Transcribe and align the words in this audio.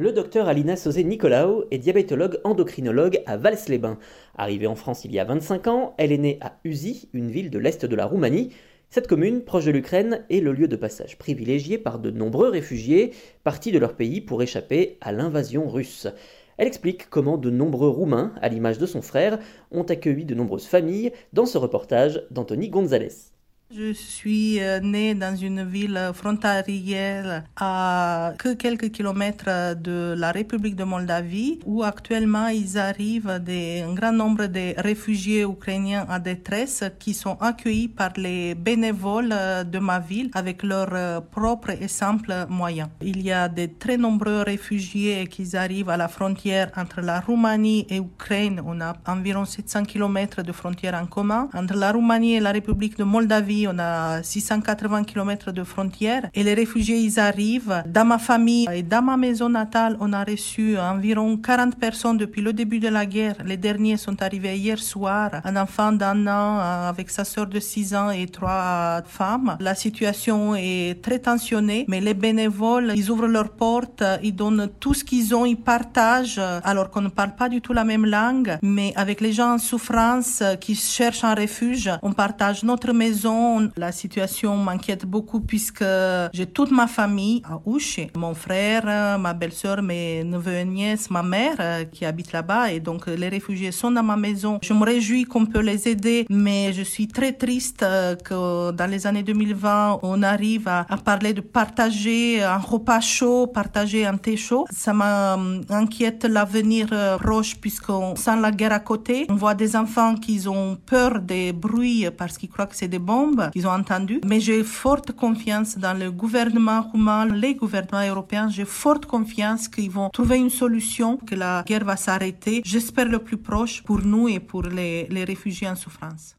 Le 0.00 0.12
docteur 0.12 0.48
Alina 0.48 0.76
Sosé-Nicolaou 0.76 1.64
est 1.70 1.76
diabétologue 1.76 2.40
endocrinologue 2.42 3.20
à 3.26 3.36
Vals-les-Bains. 3.36 3.98
Arrivée 4.34 4.66
en 4.66 4.74
France 4.74 5.04
il 5.04 5.12
y 5.12 5.18
a 5.18 5.26
25 5.26 5.66
ans, 5.66 5.94
elle 5.98 6.10
est 6.10 6.16
née 6.16 6.38
à 6.40 6.58
Uzi, 6.64 7.10
une 7.12 7.30
ville 7.30 7.50
de 7.50 7.58
l'est 7.58 7.84
de 7.84 7.94
la 7.94 8.06
Roumanie. 8.06 8.48
Cette 8.88 9.06
commune, 9.06 9.42
proche 9.42 9.66
de 9.66 9.72
l'Ukraine, 9.72 10.24
est 10.30 10.40
le 10.40 10.52
lieu 10.52 10.68
de 10.68 10.76
passage 10.76 11.18
privilégié 11.18 11.76
par 11.76 11.98
de 11.98 12.10
nombreux 12.10 12.48
réfugiés 12.48 13.12
partis 13.44 13.72
de 13.72 13.78
leur 13.78 13.94
pays 13.94 14.22
pour 14.22 14.42
échapper 14.42 14.96
à 15.02 15.12
l'invasion 15.12 15.68
russe. 15.68 16.08
Elle 16.56 16.66
explique 16.66 17.10
comment 17.10 17.36
de 17.36 17.50
nombreux 17.50 17.90
Roumains, 17.90 18.32
à 18.40 18.48
l'image 18.48 18.78
de 18.78 18.86
son 18.86 19.02
frère, 19.02 19.38
ont 19.70 19.82
accueilli 19.82 20.24
de 20.24 20.34
nombreuses 20.34 20.64
familles 20.64 21.12
dans 21.34 21.44
ce 21.44 21.58
reportage 21.58 22.22
d'Anthony 22.30 22.70
Gonzalez. 22.70 23.34
Je 23.72 23.92
suis 23.92 24.58
euh, 24.60 24.80
née 24.80 25.14
dans 25.14 25.36
une 25.36 25.62
ville 25.62 26.10
frontalière 26.12 27.44
à 27.54 28.32
que 28.36 28.54
quelques 28.54 28.90
kilomètres 28.90 29.76
de 29.76 30.12
la 30.18 30.32
République 30.32 30.74
de 30.74 30.82
Moldavie, 30.82 31.60
où 31.64 31.84
actuellement 31.84 32.48
ils 32.48 32.78
arrivent 32.78 33.38
des, 33.40 33.82
un 33.88 33.94
grand 33.94 34.10
nombre 34.10 34.46
de 34.46 34.74
réfugiés 34.76 35.42
ukrainiens 35.42 36.04
en 36.10 36.18
détresse 36.18 36.82
qui 36.98 37.14
sont 37.14 37.36
accueillis 37.40 37.86
par 37.86 38.10
les 38.16 38.56
bénévoles 38.56 39.30
euh, 39.30 39.62
de 39.62 39.78
ma 39.78 40.00
ville 40.00 40.32
avec 40.34 40.64
leurs 40.64 40.92
euh, 40.92 41.20
propres 41.20 41.70
et 41.70 41.86
simples 41.86 42.46
moyens. 42.48 42.88
Il 43.00 43.22
y 43.22 43.30
a 43.30 43.48
de 43.48 43.66
très 43.66 43.96
nombreux 43.96 44.42
réfugiés 44.42 45.28
qui 45.28 45.56
arrivent 45.56 45.90
à 45.90 45.96
la 45.96 46.08
frontière 46.08 46.72
entre 46.76 47.02
la 47.02 47.20
Roumanie 47.20 47.86
et 47.88 47.98
l'Ukraine. 47.98 48.60
On 48.66 48.80
a 48.80 48.94
environ 49.06 49.44
700 49.44 49.84
kilomètres 49.84 50.42
de 50.42 50.50
frontière 50.50 51.00
en 51.00 51.06
commun. 51.06 51.48
Entre 51.54 51.76
la 51.76 51.92
Roumanie 51.92 52.34
et 52.34 52.40
la 52.40 52.50
République 52.50 52.98
de 52.98 53.04
Moldavie, 53.04 53.59
on 53.68 53.78
a 53.78 54.22
680 54.22 55.04
km 55.04 55.52
de 55.52 55.64
frontières 55.64 56.28
et 56.34 56.42
les 56.42 56.54
réfugiés, 56.54 56.98
ils 56.98 57.18
arrivent. 57.18 57.82
Dans 57.86 58.04
ma 58.04 58.18
famille 58.18 58.66
et 58.72 58.82
dans 58.82 59.02
ma 59.02 59.16
maison 59.16 59.48
natale, 59.48 59.96
on 60.00 60.12
a 60.12 60.24
reçu 60.24 60.78
environ 60.78 61.36
40 61.36 61.76
personnes 61.76 62.16
depuis 62.16 62.42
le 62.42 62.52
début 62.52 62.80
de 62.80 62.88
la 62.88 63.06
guerre. 63.06 63.36
Les 63.44 63.56
derniers 63.56 63.96
sont 63.96 64.22
arrivés 64.22 64.56
hier 64.56 64.78
soir. 64.78 65.30
Un 65.44 65.56
enfant 65.56 65.92
d'un 65.92 66.26
an 66.26 66.58
euh, 66.58 66.88
avec 66.88 67.10
sa 67.10 67.24
sœur 67.24 67.46
de 67.46 67.60
6 67.60 67.94
ans 67.94 68.10
et 68.10 68.26
trois 68.26 69.02
femmes. 69.06 69.56
La 69.60 69.74
situation 69.74 70.54
est 70.54 71.02
très 71.02 71.18
tensionnée, 71.18 71.84
mais 71.88 72.00
les 72.00 72.14
bénévoles, 72.14 72.92
ils 72.96 73.10
ouvrent 73.10 73.26
leurs 73.26 73.50
portes, 73.50 74.04
ils 74.22 74.34
donnent 74.34 74.68
tout 74.80 74.94
ce 74.94 75.04
qu'ils 75.04 75.34
ont, 75.34 75.44
ils 75.44 75.56
partagent, 75.56 76.40
alors 76.64 76.90
qu'on 76.90 77.02
ne 77.02 77.08
parle 77.08 77.34
pas 77.34 77.48
du 77.48 77.60
tout 77.60 77.72
la 77.72 77.84
même 77.84 78.06
langue, 78.06 78.58
mais 78.62 78.92
avec 78.96 79.20
les 79.20 79.32
gens 79.32 79.54
en 79.54 79.58
souffrance 79.58 80.42
qui 80.60 80.74
cherchent 80.74 81.24
un 81.24 81.34
refuge, 81.34 81.90
on 82.02 82.12
partage 82.12 82.62
notre 82.62 82.92
maison, 82.92 83.49
la 83.76 83.92
situation 83.92 84.56
m'inquiète 84.56 85.06
beaucoup 85.06 85.40
puisque 85.40 85.84
j'ai 86.32 86.46
toute 86.46 86.70
ma 86.70 86.86
famille 86.86 87.42
à 87.44 87.60
Ouche, 87.66 88.00
mon 88.16 88.34
frère, 88.34 89.18
ma 89.18 89.34
belle-sœur, 89.34 89.82
mes 89.82 90.24
neveux 90.24 90.54
et 90.54 90.64
nièces, 90.64 91.10
ma 91.10 91.22
mère 91.22 91.56
euh, 91.60 91.84
qui 91.84 92.04
habite 92.04 92.32
là-bas 92.32 92.72
et 92.72 92.80
donc 92.80 93.06
les 93.06 93.28
réfugiés 93.28 93.72
sont 93.72 93.90
dans 93.90 94.02
ma 94.02 94.16
maison. 94.16 94.58
Je 94.62 94.72
me 94.72 94.84
réjouis 94.84 95.24
qu'on 95.24 95.46
peut 95.46 95.60
les 95.60 95.88
aider, 95.88 96.26
mais 96.28 96.72
je 96.72 96.82
suis 96.82 97.08
très 97.08 97.32
triste 97.32 97.82
euh, 97.82 98.16
que 98.16 98.70
dans 98.72 98.90
les 98.90 99.06
années 99.06 99.22
2020, 99.22 100.00
on 100.02 100.22
arrive 100.22 100.68
à, 100.68 100.86
à 100.88 100.96
parler 100.96 101.32
de 101.32 101.40
partager 101.40 102.42
un 102.42 102.58
repas 102.58 103.00
chaud, 103.00 103.46
partager 103.46 104.06
un 104.06 104.16
thé 104.16 104.36
chaud. 104.36 104.66
Ça 104.70 104.92
m'inquiète 104.92 106.24
l'avenir 106.24 106.88
euh, 106.92 107.16
proche 107.18 107.56
puisqu'on 107.56 108.16
sent 108.16 108.36
la 108.40 108.50
guerre 108.50 108.72
à 108.72 108.80
côté. 108.80 109.26
On 109.28 109.34
voit 109.34 109.54
des 109.54 109.76
enfants 109.76 110.14
qui 110.14 110.46
ont 110.48 110.76
peur 110.76 111.20
des 111.20 111.52
bruits 111.52 112.06
parce 112.16 112.38
qu'ils 112.38 112.48
croient 112.48 112.66
que 112.66 112.76
c'est 112.76 112.88
des 112.88 112.98
bombes 112.98 113.39
qu'ils 113.48 113.66
ont 113.66 113.72
entendu. 113.72 114.20
Mais 114.26 114.40
j'ai 114.40 114.62
forte 114.62 115.12
confiance 115.12 115.78
dans 115.78 115.98
le 115.98 116.10
gouvernement 116.10 116.82
roumain, 116.82 117.24
les 117.26 117.54
gouvernements 117.54 118.06
européens. 118.06 118.48
J'ai 118.50 118.66
forte 118.66 119.06
confiance 119.06 119.68
qu'ils 119.68 119.90
vont 119.90 120.10
trouver 120.10 120.36
une 120.36 120.50
solution, 120.50 121.16
que 121.16 121.34
la 121.34 121.64
guerre 121.66 121.84
va 121.84 121.96
s'arrêter. 121.96 122.60
J'espère 122.64 123.08
le 123.08 123.18
plus 123.18 123.38
proche 123.38 123.82
pour 123.82 124.00
nous 124.02 124.28
et 124.28 124.40
pour 124.40 124.62
les, 124.62 125.06
les 125.08 125.24
réfugiés 125.24 125.68
en 125.68 125.76
souffrance. 125.76 126.36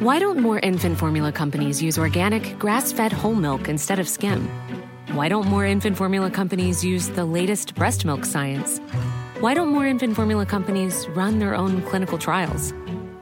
Why 0.00 0.18
don't 0.18 0.38
more 0.38 0.60
infant 0.62 0.96
formula 0.98 1.32
companies 1.32 1.82
use 1.82 1.98
organic, 1.98 2.58
grass 2.58 2.92
fed 2.92 3.10
whole 3.10 3.34
milk 3.34 3.68
instead 3.68 3.98
of 3.98 4.06
skim? 4.06 4.46
Why 5.14 5.28
don't 5.28 5.46
more 5.46 5.64
infant 5.64 5.96
formula 5.96 6.30
companies 6.30 6.84
use 6.84 7.08
the 7.08 7.24
latest 7.24 7.74
breast 7.74 8.04
milk 8.04 8.24
science? 8.26 8.80
Why 9.40 9.54
don't 9.54 9.68
more 9.68 9.86
infant 9.86 10.14
formula 10.14 10.44
companies 10.44 11.06
run 11.14 11.38
their 11.38 11.54
own 11.54 11.80
clinical 11.82 12.18
trials? 12.18 12.74